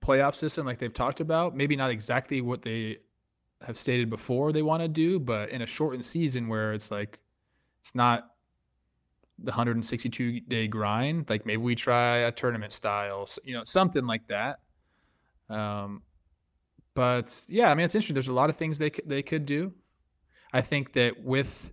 [0.00, 1.56] playoff system like they've talked about.
[1.56, 2.98] Maybe not exactly what they
[3.62, 7.18] have stated before they want to do, but in a shortened season where it's like
[7.80, 8.30] it's not
[9.38, 11.28] the 162 day grind.
[11.30, 14.60] Like maybe we try a tournament style, you know, something like that.
[15.48, 16.02] Um,
[16.94, 18.14] but yeah, I mean, it's interesting.
[18.14, 19.72] There's a lot of things they they could do.
[20.52, 21.72] I think that with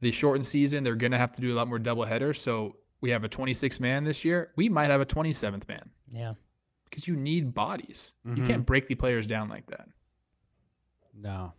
[0.00, 2.40] the shortened season, they're going to have to do a lot more double headers.
[2.40, 4.52] So we have a 26 man this year.
[4.56, 5.90] We might have a 27th man.
[6.10, 6.34] Yeah.
[6.88, 8.12] Because you need bodies.
[8.26, 8.36] Mhm.
[8.38, 9.88] You can't break the players down like that.
[11.14, 11.52] No.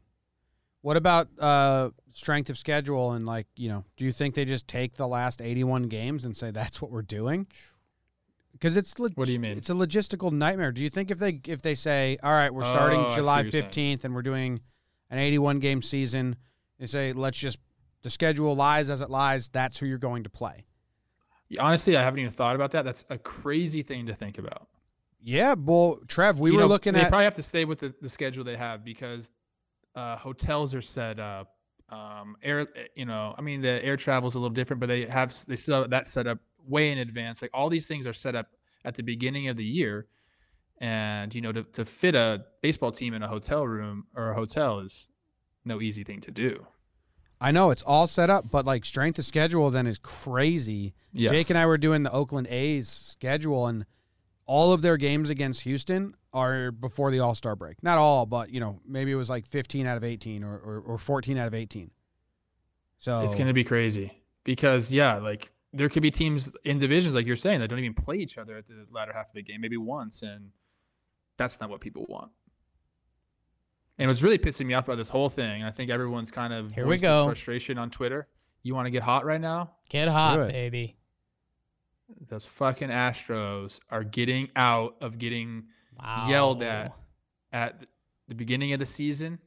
[0.81, 3.83] What about uh, strength of schedule and like you know?
[3.97, 7.03] Do you think they just take the last eighty-one games and say that's what we're
[7.03, 7.47] doing?
[8.51, 9.57] Because it's log- What do you mean?
[9.57, 10.71] It's a logistical nightmare.
[10.71, 13.45] Do you think if they if they say, all right, we're starting Oh, July what
[13.45, 13.63] you're saying.
[13.65, 14.59] fifteenth and we're doing
[15.09, 16.35] an eighty-one game season,
[16.79, 17.59] they say let's just
[18.01, 19.49] the schedule lies as it lies.
[19.49, 20.65] That's who you're going to play.
[21.59, 22.85] Honestly, I haven't even thought about that.
[22.85, 24.67] That's a crazy thing to think about.
[25.19, 27.65] Yeah, well, Trev, we You were know, looking they at They probably have to stay
[27.65, 29.31] with the, the schedule they have because
[29.95, 31.56] uh, hotels are set up.
[31.89, 35.06] Um, air, you know, I mean, the air travel is a little different, but they
[35.06, 37.41] have they still have that set up way in advance.
[37.41, 38.47] Like all these things are set up
[38.86, 40.08] at the beginning of the year,
[40.80, 44.36] and you know, to to fit a baseball team in a hotel room or a
[44.36, 45.10] hotel is
[45.65, 46.65] no easy thing to do.
[47.41, 50.93] I know it's all set up, but like strength of schedule then is crazy.
[51.12, 51.32] Yes.
[51.32, 53.86] Jake and I were doing the Oakland A's schedule, and
[54.45, 57.81] all of their games against Houston are before the All Star break.
[57.83, 60.79] Not all, but you know, maybe it was like 15 out of 18 or, or,
[60.79, 61.91] or 14 out of 18.
[62.99, 64.11] So It's going to be crazy
[64.43, 67.93] because yeah, like there could be teams in divisions like you're saying that don't even
[67.93, 70.51] play each other at the latter half of the game, maybe once, and
[71.37, 72.31] that's not what people want.
[73.97, 76.53] And what's really pissing me off about this whole thing, and I think everyone's kind
[76.53, 77.25] of Here we voiced this go.
[77.25, 78.27] frustration on Twitter.
[78.63, 79.71] You want to get hot right now?
[79.89, 80.97] Get hot, baby.
[82.29, 85.65] Those fucking Astros are getting out of getting
[85.99, 86.27] Wow.
[86.30, 86.93] yelled at
[87.51, 87.86] at
[88.27, 89.39] the beginning of the season,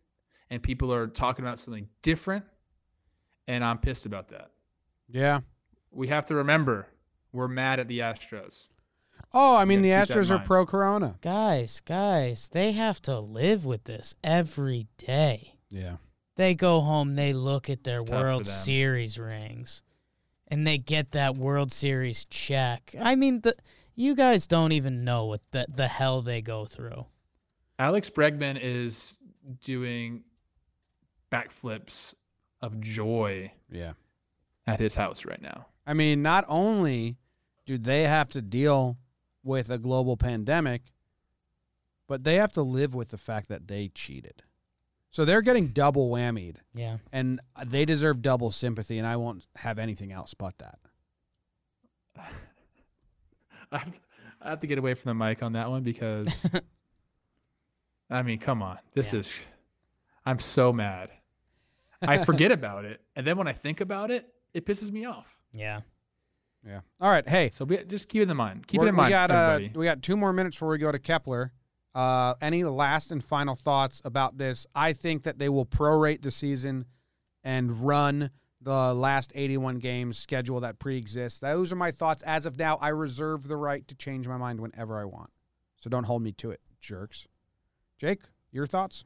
[0.50, 2.44] and people are talking about something different,
[3.48, 4.50] and I'm pissed about that.
[5.08, 5.40] yeah.
[5.90, 6.88] we have to remember
[7.32, 8.68] we're mad at the Astros.
[9.32, 11.16] Oh, I mean, the gotta keep that in Astros are pro Corona.
[11.20, 15.56] Guys, guys, they have to live with this every day.
[15.70, 15.96] Yeah.
[16.36, 18.46] They go home, they look at their It's World.
[18.46, 19.82] Series rings,
[20.48, 22.94] and they get that World Series check.
[23.00, 23.56] I mean, the
[23.94, 27.06] you guys don't even know what the, the hell they go through.
[27.78, 29.18] Alex Bregman is
[29.62, 30.24] doing
[31.32, 32.14] backflips
[32.60, 33.92] of joy Yeah.
[34.66, 35.66] at his house right now.
[35.86, 37.16] I mean, not only
[37.66, 38.96] do they have to deal
[39.42, 40.82] with a global pandemic,
[42.06, 44.42] but they have to live with the fact that they cheated.
[45.10, 46.98] So they're getting double whammied, Yeah.
[47.12, 50.78] and they deserve double sympathy, and I won't have anything else but that.
[53.74, 56.28] I have, to get away from the mic on that one because,
[58.10, 58.78] I mean, come on.
[58.94, 59.20] This Yeah.
[59.20, 59.32] is,
[60.24, 61.10] I'm so mad.
[62.02, 63.00] I forget about it.
[63.16, 65.26] And then when I think about it, it pisses me off.
[65.52, 65.80] Yeah.
[66.66, 66.80] Yeah.
[67.00, 67.28] All right.
[67.28, 68.66] Hey, So be, just keep it in mind.
[68.66, 69.78] Keep it in mind, we got uh, everybody.
[69.78, 71.52] we got two more minutes before we go to Kepler.
[71.94, 74.66] Uh, any last and final thoughts about this?
[74.74, 76.86] I think that they will prorate the season
[77.44, 78.30] and run
[78.64, 81.38] the last 81 games schedule that pre-exists.
[81.38, 82.78] Those are my thoughts as of now.
[82.80, 85.28] I reserve the right to change my mind whenever I want.
[85.76, 87.28] So don't hold me to it, jerks.
[87.98, 89.04] Jake, your thoughts?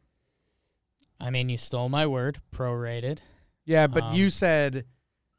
[1.20, 3.18] I mean, you stole my word, prorated.
[3.64, 4.84] Yeah, but Um, you said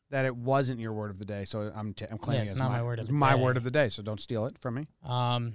[0.09, 2.59] that it wasn't your word of the day, so I'm t- I'm claiming it's it's
[2.59, 3.41] not my, my word of the my day.
[3.41, 3.87] word of the day.
[3.87, 4.87] So don't steal it from me.
[5.03, 5.53] Um,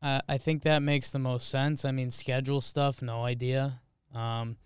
[0.00, 1.84] I I think that makes the most sense.
[1.84, 3.80] I mean, schedule stuff, no idea.
[4.14, 4.56] Um,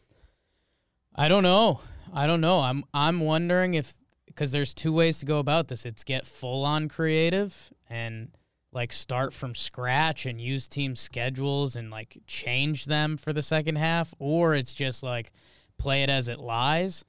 [1.17, 1.81] I don't know.
[2.13, 2.61] I don't know.
[2.61, 3.95] I'm I'm wondering if
[4.27, 5.85] because there's two ways to go about this.
[5.85, 8.29] It's get full on creative and
[8.73, 13.77] like start from scratch and use team schedules and like change them for the second
[13.77, 15.33] half, or it's just like
[15.79, 17.05] play it as it lies.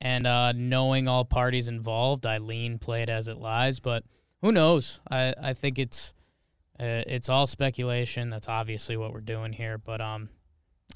[0.00, 3.80] And uh, knowing all parties involved, I lean play it as it lies.
[3.80, 4.04] But
[4.42, 5.00] who knows?
[5.10, 6.12] I, I think it's
[6.78, 8.28] uh, it's all speculation.
[8.28, 9.78] That's obviously what we're doing here.
[9.78, 10.28] But um,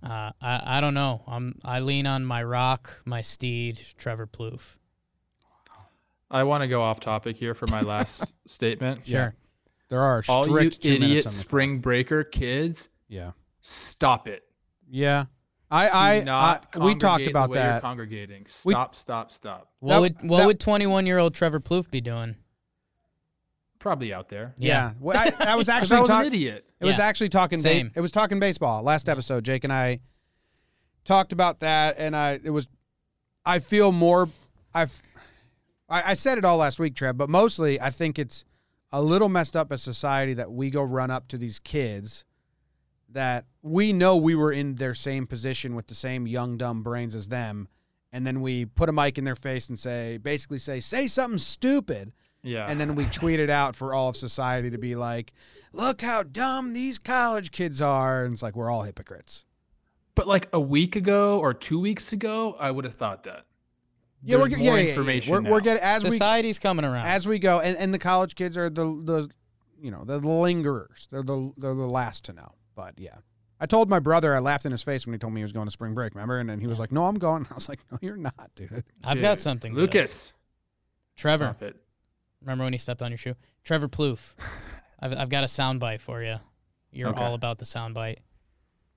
[0.03, 1.23] uh, I I don't know.
[1.27, 4.77] I'm I lean on my rock, my steed, Trevor Plouffe.
[6.31, 9.09] I want to go off topic here for my last statement.
[9.09, 9.31] Yeah.
[9.89, 13.33] There are All you strict idiot minutes on spring breaker kids, Yeah.
[13.61, 14.45] stop it.
[14.89, 15.25] Yeah.
[15.73, 17.83] I Do I, not I we talked congregate the about way you're that.
[17.83, 18.43] Congregating.
[18.65, 19.69] We- Stop, stop, stop.
[19.81, 22.37] What That- would what that- would 21 year old Trevor Plouffe be doing?
[23.81, 24.55] Probably out there.
[24.59, 24.93] Yeah.
[25.01, 26.27] Well, I, I was Because I actually was an talking.
[26.35, 26.65] idiot.
[26.81, 27.59] It was actually talking.
[27.59, 27.91] Ba- Same.
[27.97, 28.83] it was talking baseball.
[28.85, 30.01] Last episode, Jake and I
[31.05, 32.69] talked about that, and I it was.
[33.45, 34.29] I feel more
[34.75, 35.03] I've
[35.89, 38.45] I, I said it all last week, Trev, but mostly I think it's
[38.93, 42.25] a little messed up as society that we go run up to these kids
[43.09, 47.15] that we know we were in their same position with the same young dumb brains
[47.15, 47.67] as them
[48.13, 51.39] and then we put a mic in their face and say basically say say something
[51.39, 52.13] stupid
[52.43, 52.67] Yeah.
[52.69, 55.33] and then we tweet it out for all of society to be like
[55.73, 59.45] look how dumb these college kids are and it's like we're all hypocrites
[60.15, 63.45] but like a week ago or two weeks ago, I would have thought that.
[64.23, 65.51] yeah we're There's get- more yeah, yeah, yeah, information we're, now.
[65.51, 67.07] we're getting as we Society's coming around.
[67.07, 69.31] as we go and, and the college kids are the the
[69.81, 73.17] you know the lingerers they're the they're the last to know but yeah
[73.61, 75.53] i told my brother i laughed in his face when he told me he was
[75.53, 77.69] going to spring break remember and then he was like no i'm going i was
[77.69, 79.73] like no you're not dude I've got something.
[79.75, 80.33] Lucas.
[81.17, 81.77] Trevor, Stop it.
[82.43, 83.35] Remember when he stepped on your shoe?
[83.65, 84.35] Trevor Plouffe.
[85.01, 86.37] I've, I've got a soundbite for you.
[86.93, 87.23] You're Okay.
[87.23, 88.17] all about the soundbite.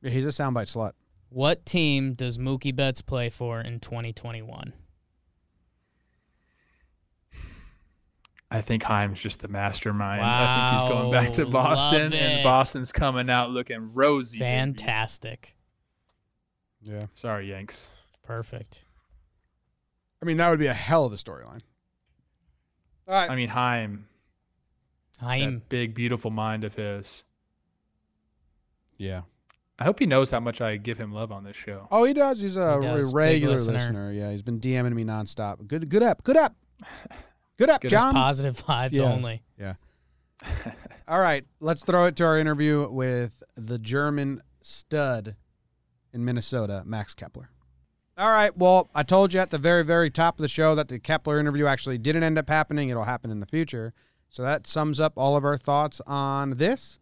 [0.02, 0.94] yeah, he's a soundbite slut
[1.30, 4.74] What team does Mookie Betts play for in 2021?
[8.52, 10.22] I think Chaim's just the mastermind.
[10.22, 12.44] I think he's going back to Boston, and.
[12.44, 14.38] Boston's coming out looking rosy.
[14.38, 14.46] baby.
[14.50, 15.56] Fantastic.
[16.82, 17.88] yeah Sorry, Yanks.
[18.06, 18.86] It's perfect.
[20.22, 21.62] i mean that would be a hell of a storyline
[23.08, 24.08] all right I mean, Chaim,
[25.22, 27.24] I'm that big, beautiful mind of his.
[28.98, 29.22] yeah
[29.80, 31.88] I hope he knows how much I give him love on this show.
[31.92, 33.14] oh he does he's a He does.
[33.14, 33.74] Regular listener.
[33.74, 34.12] listener.
[34.12, 36.56] yeah he's been dming me nonstop good good up good up
[37.58, 39.04] good up Good just john positive vibes Yeah.
[39.14, 39.44] only.
[39.60, 39.76] Yeah.
[41.08, 45.36] All right, let's throw it to our interview with the German stud
[46.14, 47.50] in Minnesota, Max Kepler.
[48.16, 50.88] All right, well, I told you at the very, very top of the show that
[50.88, 52.90] the Kepler interview actually didn't end up happening.
[52.90, 53.94] It'll happen in the future.
[54.30, 57.00] So that sums up all of our thoughts on this.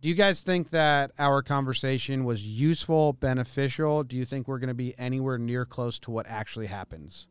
[0.00, 4.02] Do you guys think that our conversation was useful, beneficial?
[4.04, 7.28] Do you think we're going to be anywhere near close to what actually happens?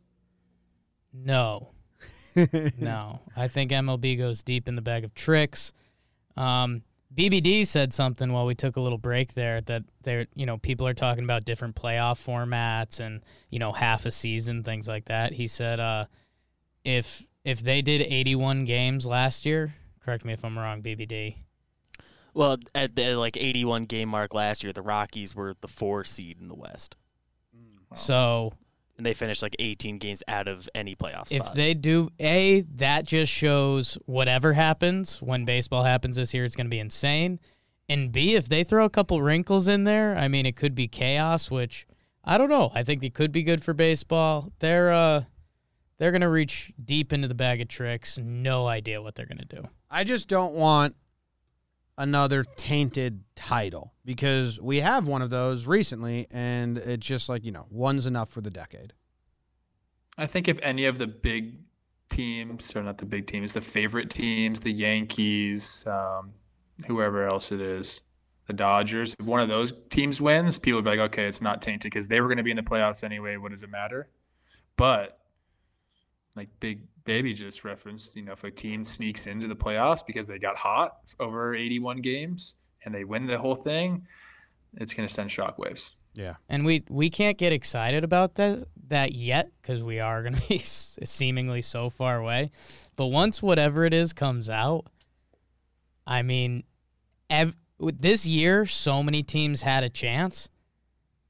[1.14, 1.72] No.
[2.78, 5.74] no, I think MLB goes deep in the bag of tricks.
[6.36, 6.84] Um,
[7.16, 10.88] BBD said something while we took a little break there that there, you know, people
[10.88, 15.34] are talking about different playoff formats and you know half a season, things like that.
[15.34, 16.06] He said, uh,
[16.84, 21.38] if if they did 81 games last year, correct me if I'm wrong, BBD.
[22.34, 26.40] Well, at the like 81 game mark last year, the Rockies were the four seed
[26.40, 26.96] in the West,
[27.96, 28.54] So
[28.98, 33.06] and they finished like 18 games out of any playoff if they do a that
[33.06, 37.40] just shows whatever happens when baseball happens this year it's going to be insane.
[37.90, 40.88] And b if they throw a couple wrinkles in there i mean it could be
[40.88, 41.88] chaos which
[42.24, 42.72] i don't know.
[42.74, 44.52] I think they could be good for baseball.
[44.60, 45.24] They're uh
[45.98, 48.18] they're going to reach deep into the bag of tricks.
[48.18, 49.68] No idea what they're going to do.
[49.90, 50.96] I just don't want
[51.98, 57.52] another tainted title because we have one of those recently, and it's just like, you
[57.52, 58.94] know, one's enough for the decade.
[60.18, 61.58] I think if any of the big
[62.10, 66.34] teams, or not the big teams, the favorite teams, the Yankees, um,
[66.88, 68.02] whoever else it is,
[68.48, 71.62] the Dodgers, if one of those teams wins, people will be like, okay, it's not
[71.62, 73.38] tainted because they were going to be in the playoffs anyway.
[73.38, 74.10] What does it matter?
[74.78, 75.20] But
[76.38, 80.28] like Big Baby just referenced, you know, if a team sneaks into the playoffs because
[80.28, 84.06] they got hot over 81 games and they win the whole thing,
[84.76, 85.92] it's going to send shockwaves.
[86.14, 86.36] Yeah.
[86.50, 90.48] and we we can't get excited about that that yet because we are going to
[90.48, 92.50] be s- seemingly so far away.
[92.96, 94.86] But once whatever it is comes out,
[96.08, 96.64] I mean,
[97.30, 100.50] ev- with this year, so many teams had a chance,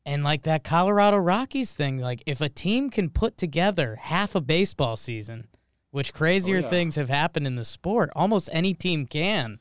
[0.08, 4.42] and like that Colorado Rockies thing, like if a team can put together half a
[4.42, 5.48] baseball season,
[5.92, 6.70] which crazier oh, yeah.
[6.70, 9.60] things have happened in the sport, almost any team can.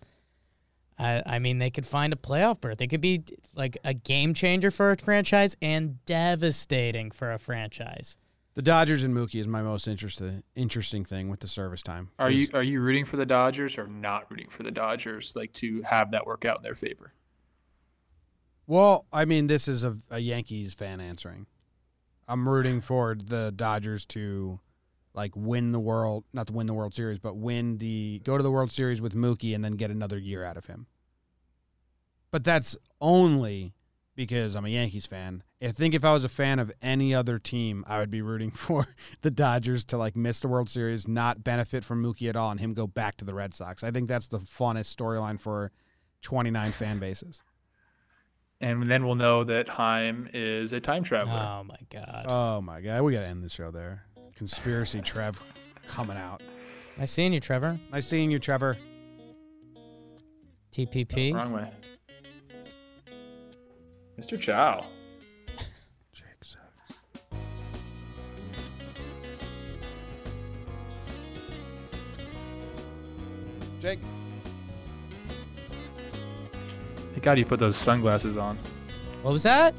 [0.98, 2.78] I, I mean, they could find a playoff berth.
[2.78, 3.24] They could be
[3.56, 8.16] like a game changer for a franchise and devastating for a franchise.
[8.54, 12.10] The Dodgers and Mookie is my most interesting interesting thing with the service time.
[12.20, 15.34] Are you 'Cause are you rooting for the Dodgers or not rooting for the Dodgers?
[15.34, 17.12] Like to have that work out in their favor?
[18.66, 21.46] Well, I mean, this is a, a Yankees fan answering.
[22.28, 24.60] I'm rooting for the Dodgers to
[25.14, 28.42] like win the world, not to win the World Series, but win the go to
[28.42, 30.86] the World Series with Mookie and then get another year out of him.
[32.30, 33.72] But that's only
[34.16, 35.42] because I'm a Yankees fan.
[35.62, 38.50] I think if I was a fan of any other team, I would be rooting
[38.54, 38.88] for
[39.20, 42.58] the Dodgers to like miss the World Series, not benefit from Mookie at all, and
[42.58, 43.84] him go back to the Red Sox.
[43.84, 45.70] I think that's the funnest storyline for
[46.22, 47.42] 29 fan bases
[48.60, 51.34] and then we'll know that Chaim is a time traveler.
[51.34, 52.26] Oh my god.
[52.28, 53.02] Oh my god.
[53.02, 54.04] We gotta end the show there.
[54.34, 55.42] Conspiracy Trev
[55.86, 56.42] coming out.
[56.98, 57.78] Nice seeing you, Trevor.
[57.92, 58.76] Nice seeing you, Trevor.
[60.72, 61.32] TPP.
[61.32, 61.70] Oh, wrong way.
[64.18, 64.40] Mr.
[64.40, 64.86] Chow.
[73.78, 74.00] Jake.
[77.16, 78.58] Thank God you put those sunglasses on.
[79.22, 79.74] What was that?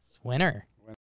[0.00, 0.66] It's Winner.